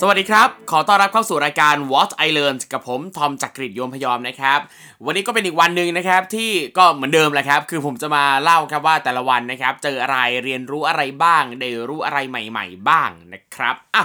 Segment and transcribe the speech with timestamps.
[0.00, 4.60] สวัสดีครับ ขอต้อนรับเข้าสู่รายการ What I Learned กับผม ทอมจักริดโยมพยอมนะครับ
[5.06, 14.04] วันนี้ก็เป็นอีกวันหนึ่งนะครับที่ก็เหมือนเดิมแหละครับ คือผมจะมาเล่าครับว่าแต่ละวันนะครับ เจออะไรเรียนรู้อะไรบ้าง ได้รู้อะไรใหม่ ๆ บ้างนะครับอะ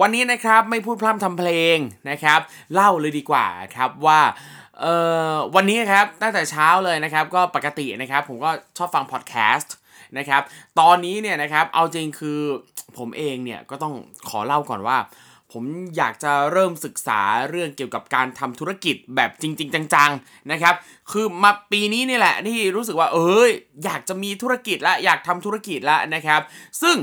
[0.00, 1.76] วันนี้นะครับไม่พูดพร่ำทำเพลง
[2.10, 2.40] นะครับ
[2.74, 3.46] เล่าเลยดีกว่า
[3.76, 4.20] ครับว่า
[4.80, 4.94] เอ่
[5.32, 9.74] อวันนี้ครับตั้งแต่เช้าเลยนะครับก็ปกตินะครับ ผมก็ชอบฟังพอดแคสต์
[10.18, 10.42] นะครับ
[10.80, 12.40] ตอนนี้เนี่ยนะครับ เอาจริงคือ
[12.98, 13.94] ผมเองเนี่ยก็ต้อง
[14.28, 14.96] ขอเล่าก่อนว่า
[15.54, 15.64] ผม
[15.96, 20.74] อยากจะเริ่มศึกษาเรื่องเกี่ยวกับการทำธุรกิจแบบจริง ๆ จังๆนะครับ
[21.12, 23.50] คือมาปีนี้นี่แหละที่รู้สึกว่าเอ้ย
[23.84, 26.40] อยากจะมีธุรกิจละอยากทำธุรกิจละนะครับ
[26.82, 26.96] ซึ่ง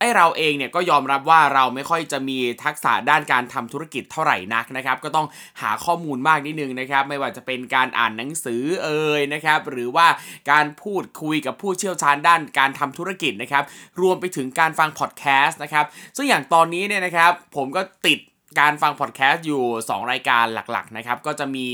[0.00, 5.26] ไอเราเองเนี่ยก็ยอมรับว่าเราไม่ค่อยจะมีทักษะด้านการทำธุรกิจเท่าไหร่นักนะครับก็ต้อง
[5.62, 10.06] หาข้อมูลมากนิดนึงนะครับไม่ว่าจะเป็นการอ่านหนังสือเอ่ยนะครับหรือว่า
[10.50, 13.64] การพูดคุยกับผู้เชี่ยวชาญด้านการทำธุรกิจนะครับ
[14.00, 15.84] รวมไปถึงการฟังพอดแคสต์นะครับ
[16.16, 18.18] ซึ่งอย่างตอนนี้เนี่ยนะครับผมก็ติด
[18.60, 21.66] การฟังพอดแคสต์อยู่ 2 รายการหลักๆนะครับก็จะมี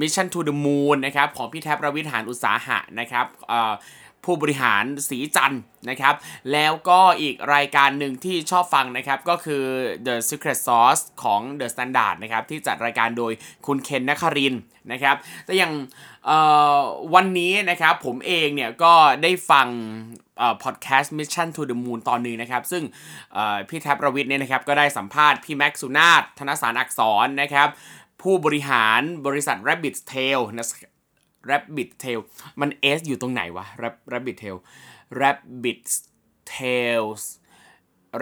[0.00, 3.72] Mission to the Moon นะครับของพี่แท็บรวิทหารอุตสาหะนะครับเอ่อ
[4.24, 5.56] ผู้บริหารสีจัน
[5.90, 6.14] นะครับ
[6.52, 9.64] แล้วก็อีกรายการหนึ่งที่ชอบฟังนะครับ ก็คือ
[10.06, 13.32] The Secret Sauce ของ The Standard นะครับ ที่จัดรายการโดย
[13.66, 14.54] คุณเคนนัคริน
[14.92, 15.72] นะครับ แต่อย่าง
[17.14, 19.68] วันนี้นะครับ ผมเองเนี่ยก็ได้ฟัง
[20.62, 22.82] พอดแคสต์ Mission to the Moon ตอนหนึงนะครับ ซึ่ง
[23.68, 27.68] พี่แท็บรวิทเนี่ยนะครับ ก็ได้สัมภาษณ์พี่แม็กซ์สุนาถธนสารอักษรนะครับ
[28.22, 30.40] ผู้บริหารบริษัท Rabbit Tail
[31.50, 32.20] Rabbit Tail
[32.60, 34.56] มัน S อยู่ตรงไหนวะ Rab- Rabbit Tail
[35.20, 35.82] Rabbit
[36.54, 37.22] Tails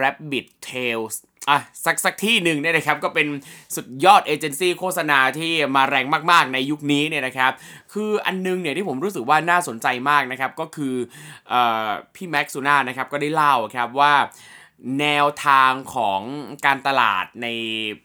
[0.01, 1.15] Rabbit Tails
[1.49, 3.27] อะสักสักที่หนึ่งเนี่ยนะครับก็เป็น
[3.75, 7.51] สุดยอดเอเจนซี่โฆษณาที่มาแรงมากๆในยุคนี้เนี่ยนะครับ
[7.93, 10.95] คืออันนึงเนี่ยที่ผมรู้สึกว่าน่าสนใจมากนะครับ ก็คือ
[11.51, 11.53] อ
[11.87, 14.13] อพี่แม็กซ์ซูน่านะครับก็ได้เล่าครับว่า
[14.99, 16.21] แนวทางของ
[16.65, 17.47] การตลาดใน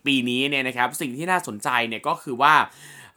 [0.07, 2.55] ปีนี้เนี่ยนะครับ สิ่งที่น่าสนใจเนี่ยก็คือว่า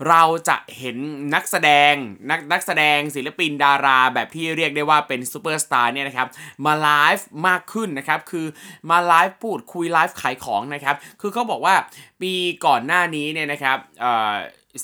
[0.10, 0.98] เราจะเห็น
[1.34, 1.94] นักแสดง
[2.30, 6.28] นักนักแสดงศิลปินดาราแบบที่เรียกได้ว่าเป็นซูเปอร์สตาร์เนี่ยนะครับ
[6.66, 8.46] มาไลฟ์มากขึ้นนะครับคือ
[8.90, 11.76] มาไลฟ์พูดคุยไลฟ์ขายของนะครับคือเขาบอกว่า
[12.22, 12.34] ปี
[12.66, 13.78] ก่อนหน้านี้เนี่ยนะครับ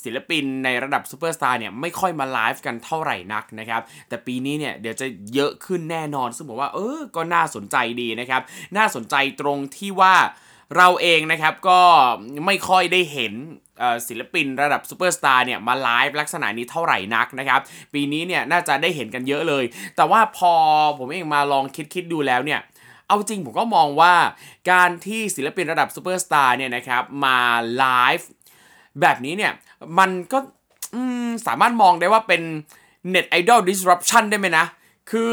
[0.04, 8.42] ศิลปินในระดับซูเปอร์สตาร์เนี่ยไม่ค่อยมาไลฟ์กันเท่าไหร่นักนะครับ แต่ปีนี้เนี่ยเดี๋ยวจะเยอะขึ้นแน่นอน ซึ่งบอกว่าเออก็น่าสนใจดีนะครับ
[8.76, 10.14] น่าสนใจตรงที่ว่า
[10.76, 11.80] เราเองนะครับก็
[12.46, 13.34] ไม่ค่อยได้เห็น
[14.08, 17.60] ศิลปินระดับซูเปอร์สตาร์เนี่ยมาไลฟ์ลักษณะนี้เท่าไหร่นักนะครับ
[17.92, 19.64] ปีนี้เนี่ยน่าจะได้เห็นกันเยอะเลย
[19.96, 20.52] แต่ว่าพอ
[20.98, 22.60] ผมเองมาลองคิดคิดดูแล้วเนี่ย
[23.06, 24.14] เอาจริงผมก็มองว่า
[24.70, 27.38] การที่ศิลปินระดับซูเปอร์สตาร์เนี่ยนะครับมา
[27.78, 27.86] ไล
[28.18, 28.28] ฟ์
[29.00, 29.52] แบบนี้เนี่ย
[29.98, 30.38] มันก็
[31.46, 32.42] สามารถมองได้ว่าเป็น
[33.14, 34.66] Net Idol Disruption ได้ไหมนะ
[35.10, 35.32] คือ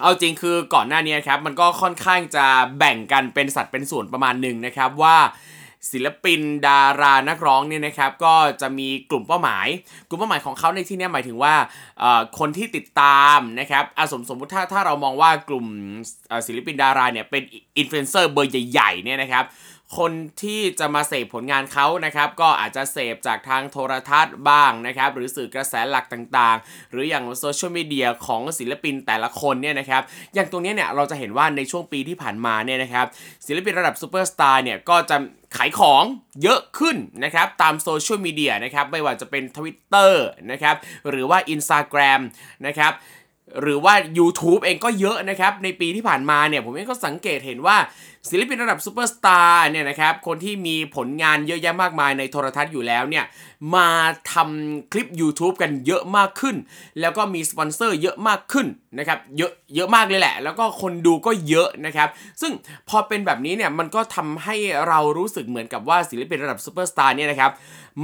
[0.00, 2.46] เอาจริงคือก่อนหน้านี้ครับมันก็ค่อนข้างจะ
[2.78, 5.16] แบ่งกันเป็นสัดเป็นส่วนประมาณหนึ่งนะครับว่า
[5.92, 9.66] ศิลปินดารานักร้องเนี่ยนะครับก็จะมีกลุ่มเป้าหมาย
[10.08, 11.54] กลุ่มเป้าหมายของเขาในที่นี้หมายถึงว่า
[12.38, 15.66] คนที่ติดตามนะครับอาสมสมมติถ้าถ้าเรามองว่ากลุ่ม
[16.46, 17.42] ศิลปินดาราเนี่ยเป็น
[17.78, 19.46] อินฟลูเอนเซอร์เบอร์ใหญ่ๆเนี่ยนะครับ
[19.98, 20.12] คน
[20.42, 30.02] ที่จะมาเสพผลงานเขานะครับ ก็อาจจะเสพจากทางโทรทัศน์บ้างนะครับ หรือสื่อกระแสหลักต่างๆ หรืออย่างโซเชียลมีเดียของศิลปินแต่ละคนเนี่ยนะครับ
[30.34, 33.06] อย่างตรงนี้เนี่ยเราจะเห็นว่าในช่วงปีที่ผ่านมาเนี่ยนะครับ
[33.46, 35.16] ศิลปินระดับซูเปอร์สตาร์เนี่ยก็จะ
[35.56, 36.04] ขายของ
[36.42, 40.12] เยอะขึ้นนะครับตามโซเชียลมีเดียนะครับไม่ว่าจะเป็น Twitter
[40.50, 40.76] นะครับ
[41.10, 42.20] หรือว่า Instagram
[42.66, 42.92] นะครับ
[43.60, 47.76] หรือว่า YouTube เองก็เยอะนะครับ ในปีที่ผ่านมาเนี่ย ผมเองก็สังเกตเห็นว่า
[48.30, 53.24] ศิลปินระดับซูเปอร์สตาร์เนี่ยนะครับ คนที่มีผลงานเยอะแยะมากมายในโทรทัศน์อยู่แล้วเนี่ย
[53.74, 53.88] มา
[54.32, 56.56] ทำคลิป YouTube กันเยอะมากขึ้น
[57.00, 58.66] แล้วก็มีสปอนเซอร์เยอะมากขึ้น
[58.98, 62.08] นะครับ เยอะเยอะมากเลยแหละ แล้วก็คนดูก็เยอะนะครับ
[62.40, 62.52] ซึ่ง
[62.88, 64.56] พอเป็นแบบนี้เนี่ย มันก็ทำให้
[64.88, 67.52] เรารู้สึกเหมือนกับว่าศิลปินระดับซูเปอร์สตาร์เนี่ยนะครับ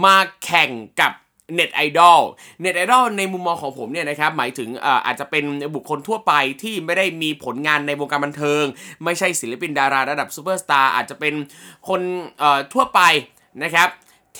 [0.04, 1.12] มาแข่งกับ
[1.54, 2.20] เน็ตไอดอล
[2.60, 4.68] เน็ตไอดอลในมุมมองของผมเนี่ยนะครับหมายถึง
[5.06, 5.44] อาจจะเป็น
[5.74, 6.32] บุคคลทั่วไป
[6.62, 8.64] ที่ไม่ได้มีผลงานในวงการบันเทิง
[9.04, 11.34] ไม่ใช่ศิลปินดาราระดับซูเปอร์สตาร์อาจจะเป็น
[11.88, 12.00] คน
[12.72, 13.00] ทั่วไป
[13.64, 13.88] นะครับ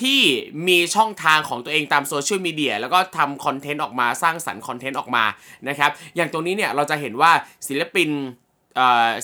[0.01, 0.21] ที่
[0.69, 5.25] มีช่องทางของตัวเองตามโซเชียลมีเดียแล้วก็ทำคอนเทนต์ออกมาสร้างสรรค์คอนเทนต์ออกมา
[5.69, 7.33] นะครับอย่างตรงนี้เนี่ยเราจะเห็นว่า
[7.69, 8.11] ศิลปิน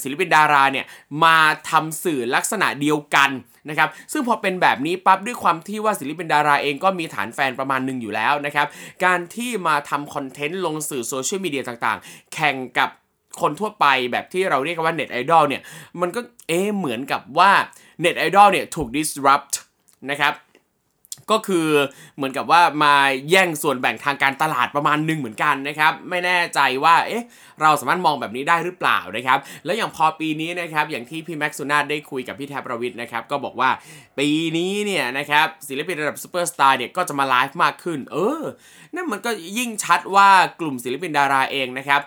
[0.03, 0.87] ศิลปินดาราเนี่ย
[1.25, 1.39] มา
[1.71, 3.31] ทำสื่อลักษณะเดียวกัน
[3.69, 8.67] นะครับซึ่งพอเป็นแบบนี้ปั๊บด้วยความที่ว่าศิลปินดาราเองก็มีฐานแฟนประมาณหนึ่งอยู่แล้วนะครับ
[9.05, 12.91] การที่มาทำคอนเทนต์ลงสื่อโซเชียลมีเดียต่างๆ แข่งกับ
[13.41, 15.63] คนทั่วไปแบบที่เราเรียกว่าเน็ตไอดอลเนี่ย
[16.01, 17.51] มันก็เอ๊เหมือนกับว่า
[18.01, 19.55] เน็ตไอดอลเนี่ยถูก disrupt
[20.11, 20.33] นะครับ
[21.31, 21.69] ก็คือ
[22.17, 22.94] เหมือนกับว่ามา
[23.31, 27.25] แย่งส่วนแบ่งทางการตลาดประมาณหนึ่งเหมือนกันนะครับ ไม่แน่ใจว่าเอ๊ะ
[27.62, 33.70] เราสามารถมองแบบนี้ได้หรือเปล่านะครับ แล้วอย่างพอปีนี้นะครับอย่างที่พี่แม็กซ์ซูนาได้คุยกับพี่แทบประวิทย์นะครับก็บอกว่า
[34.19, 38.43] ปีนี้เนี่ยนะครับศิลปินระดับซูเปอร์สตาร์เนี่ยก็จะมาไลฟ์มากขึ้น เออ
[38.94, 40.28] นั่นมันก็ยิ่งชัดว่า
[40.61, 42.02] กลุ่มศิลปินดาราเองนะครับ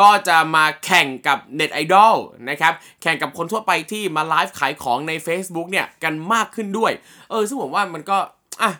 [0.08, 2.14] ็จะมาแข่งกับเน็ตไอดอล
[2.50, 2.72] นะครับ
[3.02, 6.92] แข่งกับคนทั่วไปที่มาไลฟ์ขายของใน Facebook เนี่ย กันมากขึ้นด้วย
[7.30, 8.18] เออ ซึ่งผมว่ามันก็
[8.62, 8.72] อะ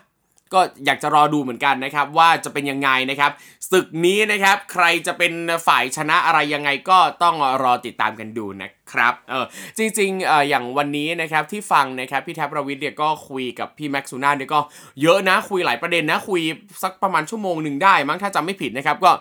[0.53, 3.31] ก็อยากจะรอดูเหมือนกันนะครับ ว่าจะเป็นยังไงนะครับ
[3.71, 5.33] ศึกนี้นะครับ ใครจะเป็น
[5.67, 9.45] ฝ่ายชนะอะไรยังไงก็ต้องรอติดตามกันดูนะครับเออ
[9.77, 14.59] จริงๆเอออย่างวันนี้นะครับที่ฟังนะครับพี่แทบประวิทย์เนี่ยก็คุยกับพี่แม็กซ์ซูน่าเนี่ยก็
[15.01, 16.41] เยอะนะคุยหลายประเด็นนะคุย
[16.83, 19.11] สักประมาณชั่วโมงหนึ่งได้ มั้งถ้าจำไม่ผิดนะครับก็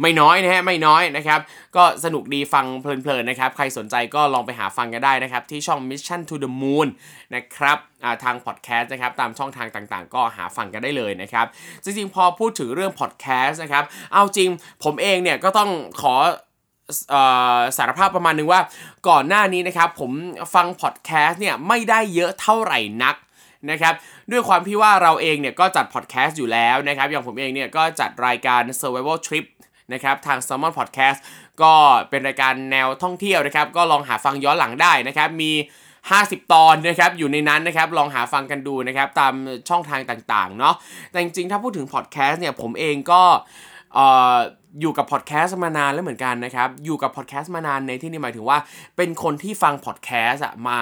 [0.00, 1.40] ไม่น้อยนะฮะไม่น้อยนะครับ
[1.76, 6.88] ก็สนุกดีฟังเพลินๆนะครับใครสนใจก็ลองไปหาฟังกันได้นะครับที่ช่อง Mission to the Moon
[7.34, 7.78] นะครับ
[8.24, 11.46] ทางพอดแคสต์นะครับตามช่องทางต่างๆ ก็หาฟังกันได้เลยนะครับ
[11.82, 14.48] จริงๆพอพูดถึงเรื่องพอดแคสต์นะครับเอาจริง
[14.84, 15.70] ผมเองเนี่ยก็ต้อง
[16.02, 16.14] ขอ
[17.76, 18.60] สารภาพประมาณนึงว่า
[19.08, 20.10] ก่อนหน้านี้นะครับผม
[20.54, 23.16] ฟังพอดแคสต์เนี่ยไม่ได้เยอะเท่าไหร่นัก
[23.70, 23.94] นะครับ
[24.30, 29.44] ด้วยความที่ว่าเราเองเนี่ยก็จัดพอดแคสต์อยู่แล้วนะครับอย่างผมเองเนี่ยก็จัดรายการ Survival Trip
[29.92, 31.18] นะครับทาง s ซ l m o n Podcast
[31.62, 31.74] ก็
[32.10, 35.52] เป็นรายการแนวท่องเที่ยวนะครับก็ลองหาฟังย้อนหลังได้นะครับมี
[36.02, 39.34] 50 ตอนนะครับอยู่ในนั้นนะครับลองหาฟังกันดูนะครับตาม
[39.68, 40.74] ช่องทางต่างๆเนาะ
[41.10, 43.22] แต่จริงๆ ถ้าพูดถึงพอดแคสต์เนี่ยผมเองก็
[44.80, 48.58] อยู่กับพอดแคสต์มานานแล้วเหมือนกันนะครับอยู่กับพอดแคสต์มานานในที่นี้หมายถึงว่า
[48.96, 50.80] เป็นคนที่ฟังพอดแคสต์มา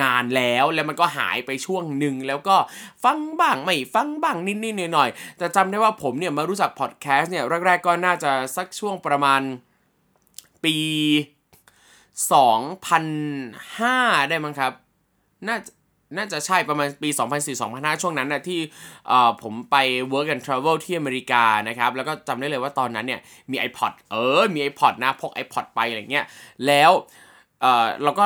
[0.00, 2.56] นานแล้วแล้วมันก็หายไปช่วงหนึ่งแล้วก็
[3.04, 9.40] ฟังบ้างไม่ฟังบ้างนิดๆหน่อยๆแต่จำได้ว่าผมเนี่ยมารู้จักพอดแคสต์เนี่ยแรกๆก็น่าจะสักช่วงประมาณ
[10.64, 10.76] ปี
[12.38, 14.72] 2005 ได้มั้งครับ
[15.48, 15.56] น่า
[16.16, 17.08] น่าจะใช่ประมาณปี
[17.54, 18.60] 2004-2005 ช่วงนั้นนะที่
[19.42, 19.76] ผมไป
[20.12, 23.20] work and travel ที่อเมริกานะครับ แล้วก็จำได้เลยว่าตอนนั้นเนี่ย
[23.50, 26.24] มี iPod เออ มี iPod นะ พก iPod ไปอะไรเงี้ย
[26.66, 26.90] แล้ว
[27.60, 28.24] เออเราก็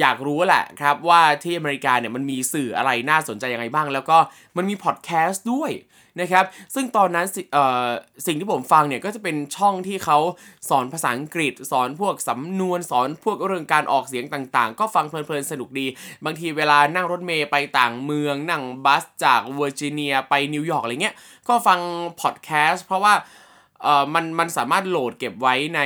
[0.00, 4.18] อยากรู้แหละครับว่าที่อเมริกาเนี่ยมันมีสื่ออะไรน่าสนใจยังไงบ้าง แล้วก็
[4.56, 5.72] มันมีพอดแคสต์ด้วย
[6.20, 6.44] นะครับ
[6.74, 7.26] ซึ่งตอนนั้น
[8.26, 10.18] สิ่งที่ผมฟังเนี่ยก็จะเป็นช่องที่เขา
[10.70, 15.86] สอนภาษาอังกฤษ สอนพวกสำนวนสอนพวกเรื่องการออกเสียงต่างๆ ก็ฟังเพลินๆสนุกดี
[16.24, 21.14] บางทีเวลานั่งรถเมล์ไปต่างเมืองนั่งบัสจากเวอร์จิเนียไปนิวยอร์กอะไรเงี้ย
[21.48, 21.78] ก็ฟัง
[22.20, 23.14] พอดแคสต์เพราะว่า
[24.14, 25.80] มันมันสามารถโหลดเก็บไว้ใน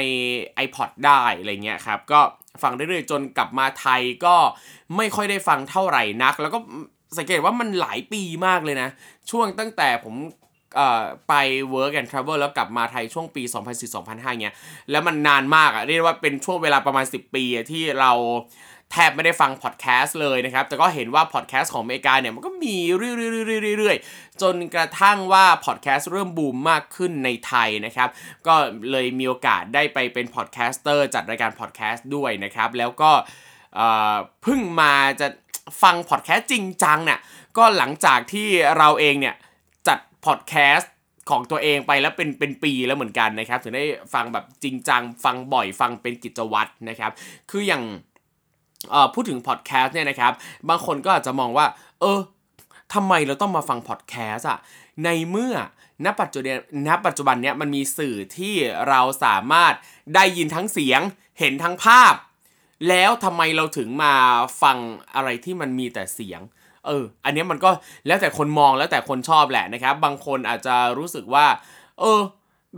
[0.65, 2.21] iPod ได้อะไรเงี้ยครับก็
[2.63, 4.37] ฟังเรื่อยๆจนกลับมาไทยก็
[4.97, 6.59] ไม่ค่อยได้ฟังเท่าไหร่นัก แล้วก็
[7.19, 8.89] สังเกตว่ามันหลายปีมากเลยนะ
[9.31, 10.15] ช่วงตั้งแต่ผม
[11.29, 11.35] ไป
[11.75, 13.43] work and travel แล้วกลับมาไทยช่วงปี
[13.89, 14.57] 2004-2005เงี้ย
[14.91, 18.13] แล้วมันนานมากอะเรียกว่าเป็นช่วงเวลาประมาณ 10 ปีที่เรา
[18.93, 28.09] แทบไม่ได้ฟังพอดแคสต์เลยนะครับ แต่ก็เห็นว่าพอดแคสต์ของอเมริกาเนี่ยมันก็มีเรื่อยๆจนกระทั่งว่าพอดแคสต์เริ่มบูมมากขึ้นในไทยนะครับ
[28.47, 28.55] ก็
[28.91, 33.11] เลยมีโอกาสได้ไปเป็น podcaster จัดรายการพอดแคสต์ด้วยนะครับ แล้วก็
[34.43, 35.27] เพิ่งมาจะ
[35.83, 37.21] ฟังพอดแคสต์จริงจังเนี่ย
[37.57, 38.49] ก็หลังจากที่
[38.79, 39.35] เราเองเนี่ย
[39.89, 40.93] จัดพอดแคสต์
[41.31, 47.13] ของตัวเองไปแล้วเป็นเป็นปีแล้วเหมือนกันนะครับ ถึงได้ฟังแบบจริงจัง ฟังบ่อยฟังเป็นกิจวัตรนะครับ
[47.51, 47.83] คืออย่าง
[49.15, 50.33] พูดถึงพอดแคสต์เนี่ยนะครับ
[50.69, 51.67] บางคนก็อาจจะมองว่า
[52.01, 52.21] เออ
[52.95, 54.59] ทำไมเราต้องมาฟังพอดแคสต์อะ
[55.05, 55.55] ในเมื่อ
[56.05, 56.59] ณปัจจุบัน
[56.89, 58.55] ณปัจจุบันเนี้ยมันมีสื่อที่
[58.89, 59.75] เราสามารถ
[60.15, 61.01] ได้ยินทั้งเสียง
[61.39, 62.15] เห็นทั้งภาพ
[62.89, 64.15] แล้วทำไมเราถึงมา
[64.63, 64.77] ฟัง
[65.15, 66.41] อะไรที่มันมีแต่เสียง
[66.87, 67.71] เออ อันนี้มันก็
[68.07, 71.47] แล้วแต่คนมองแล้วแต่คนชอบแหละนะครับ บางคนอาจจะรู้สึกว่า
[72.01, 72.21] เออ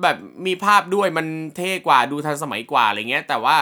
[0.03, 1.27] แบบมีภาพด้วยมัน
[1.57, 3.57] เท่กว่าดูทันสมัยกว่าอะไรเงี้ย แต่ว่า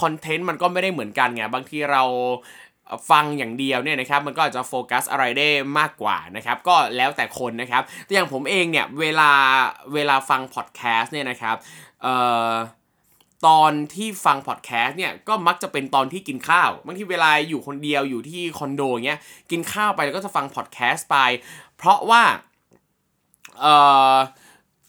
[0.00, 2.02] คอนเทนต์มันก็ไม่ได้เหมือนกันไงบางทีเรา
[3.10, 9.30] ฟังอย่างเดียวเนี่ยนะครับมันก็อาจจะโฟกัสอะไรได้มากกว่านะครับก็แล้วแต่คนนะครับแต่อย่างผมเองเนี่ยเวลา
[9.94, 11.56] เวลาฟังพอดแคสต์เนี่ยนะครับ
[12.02, 12.14] เอ่
[12.50, 12.52] อ
[13.46, 21.16] ตอนที่ฟังพอดแคสต์เนี่ยก็มักจะเป็นตอนที่กินข้าวบางทีเวลาอยู่คนเดียวอยู่ที่คอนโดเงี้ยกินข้าวไปแล้วก็จะฟังพอดแคสต์ไป
[21.76, 22.22] เพราะว่า
[23.60, 23.74] เอ่
[24.12, 24.16] อ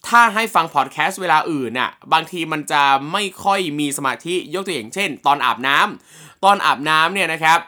[0.07, 7.59] ถ้าให้ฟังพอดแคสต์เวลาอื่นน่ะบางทีมันจะไม่ค่อยมีสมาธิยกตัวอย่างเช่น ตอนอาบน้ำตอนอาบน้ำเนี่ยนะครับ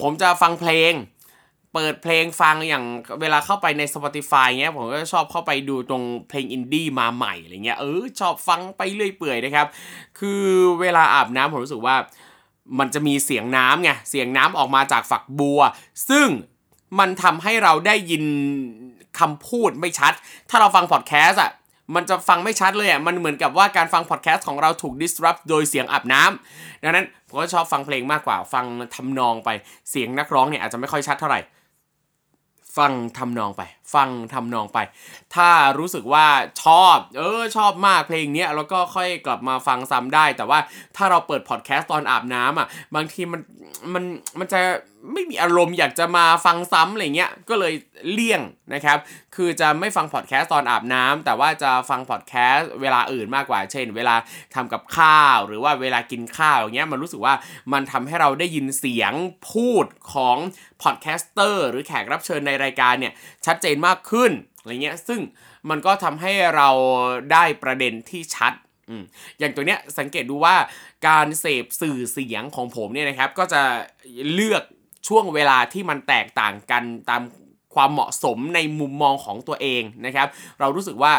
[0.00, 0.92] ผมจะฟังเพลง
[1.74, 2.84] เปิดเพลงฟังอย่าง
[3.20, 9.66] เวลาเข้าไปใน Spotify เงี้ยผมก็ชอบเข้าไปดูตรงเพลงอินดี้มาใหม่อะไรเงี้ยเออชอบฟังไปเรื่อยเปื่อยนะครับ
[10.18, 10.42] คือ
[10.80, 11.96] เวลาอาบน้ำผมรู้สึกว่า
[12.78, 15.60] มันจะมีเสียงน้ำไงเสียงน้ำออกมาจากฝักบัว
[16.08, 16.26] ซึ่ง
[16.98, 18.24] มันทำให้เราได้ยิน
[19.18, 20.12] คำพูดไม่ชัด
[20.50, 21.50] ถ้าเราฟังพอดแคสต์อะ
[21.94, 28.64] มันจะฟังไม่ชัดเลยอะ มันเหมือนกับว่าการฟังพอดแคสต์ของเราถูก disrupt โดยเสียงอาบน้ำดังนั้นผมก็ชอบฟังเพลงมากกว่า ฟัง
[28.96, 29.48] ทำนองไป
[29.90, 31.40] เสียงนักร้องเนี่ยอาจจะไม่ค่อยชัดเท่าไหร่
[32.78, 33.62] ฟังทำนองไป
[33.94, 34.78] ฟังทำนองไป
[35.34, 36.26] ถ้ารู้สึกว่า
[36.64, 40.58] ชอบ เออ ชอบมากเพลงเนี้ย แล้วก็ค่อยกลับมาฟังซ้ำได้ แต่ว่า
[40.96, 43.40] ถ้าเราเปิดพอดแคสต์ตอนอาบน้ำอะ บางทีมัน
[43.94, 44.04] มัน
[44.38, 44.60] มันจะ
[45.12, 47.74] ไม่มีอารมณ์อยากจะมาฟังซ้ำอะไรเงี้ยก็เลย
[48.12, 48.40] เลี่ยง
[48.74, 48.98] นะครับ
[49.36, 54.16] คือจะไม่ฟังพอดแคสต์ตอนอาบน้ำแต่ว่าจะฟังพอดแคสต์เวลาอื่นมากกว่า เช่น เวลา
[54.54, 57.34] ทำกับข้าว หรือว่าเวลากินข้าวอย่างเงี้ยมันรู้สึกว่า
[57.72, 59.12] มันทำให้เราได้ยินเสียง
[59.50, 60.36] พูดของ
[60.82, 63.12] podcaster หรือแขกรับเชิญในรายการเนี่ย
[63.46, 65.20] ชัดเจนมากขึ้นอะไรเงี้ยซึ่ง
[65.70, 66.68] มันก็ทำให้เรา
[67.32, 68.52] ได้ประเด็นที่ชัด
[69.38, 70.56] อย่างตัวเนี้ยสังเกตดูว่า
[71.08, 73.62] การเสพสื่อเสียงของผมเนี่ยนะครับ ก็จะ
[74.34, 74.62] เลือก
[75.08, 77.22] ช่วงเวลาที่มันแตกต่างกันตาม
[77.74, 80.28] ความเหมาะสมในมุมมองของตัวเองนะครับ
[80.60, 81.12] เรารู้สึกว่า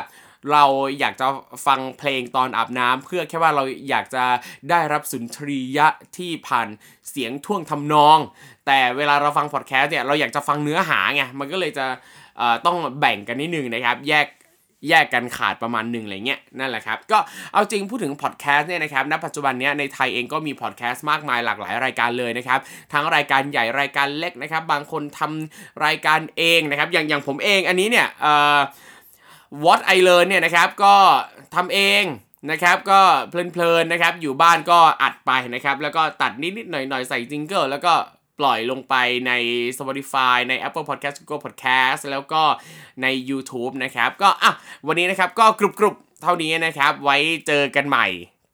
[0.51, 0.63] เรา
[0.99, 1.27] อยากจะ
[1.65, 4.23] ฟังเพลงตอนอาบน้ำเพื่อแค่ว่าเราอยากจะ
[4.69, 6.67] ได้รับสุนทรียะที่ผ่าน
[7.09, 8.17] เสียงท่วงทำนอง
[8.65, 11.85] แต่เวลาเราฟังพอดแคสต์เนี่ยเราอยากจะฟังเนื้อหาไงมันก็เลยจะ
[12.65, 14.25] ต้องแบ่งกันนิดนึงนะครับ แยก
[14.87, 17.19] แยกกันขาดประมาณหนึ่งอะไรเงี้ยนั่นแหละครับ ก็
[17.53, 22.59] เอาจริงพูดถึงพอดแคสต์เนี่ยนะครับณปัจจุบันนี้ในไทยเองก็มีพอดแคสต์มากมายหลากหลายรายการเลยนะครับ
[22.93, 28.59] ทั้งรายการใหญ่รายการเล็กนะครับ บางคนทำรายการเองนะครับ อย่างอย่างผมเองอันนี้เนี่ยเอ่อ
[29.63, 30.95] What I Learn เนี่ยนะครับก็
[31.55, 32.03] ทำเอง
[32.51, 37.93] นะครับก็เพลินๆนะครับอยู่บ้านก็อัดไปนะครับแล้วก็ตัดนิดๆหน่อยๆใส่จิงเกิลแล้วก็
[38.39, 38.95] ปล่อยลงไป
[39.27, 39.31] ใน
[39.77, 42.41] Spotify ใน Apple Podcast Google Podcast แล้วก็
[43.01, 44.51] ใน YouTube นะครับ ก็อะ
[44.87, 47.17] วันนี้นะครับก็กรุบๆเท่านี้นะครับ ไว้
[47.47, 48.07] เจอกันใหม่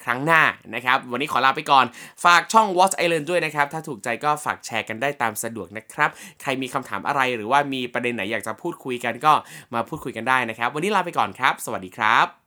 [0.05, 0.41] ครั้งหน้า
[0.75, 1.85] นะครับ วันนี้ขอลาไปก่อน
[2.23, 6.09] ฝากช่อง Watch Island ด้วยนะครับ ถ้าถูกใจก็ฝากแชร์กันได้ตามสะดวกนะครับ
[6.41, 9.33] ใครมีคำถามอะไรหรือว่ามีประเด็นไหนอยากจะพูดคุยกันก็
[9.73, 12.44] มาพูดคุยกันได้นะครับ วันนี้ลาไปก่อนครับ สวัสดีครับ